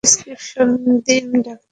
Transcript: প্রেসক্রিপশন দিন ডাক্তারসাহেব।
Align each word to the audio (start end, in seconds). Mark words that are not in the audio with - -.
প্রেসক্রিপশন 0.03 0.67
দিন 1.05 1.25
ডাক্তারসাহেব। 1.35 1.59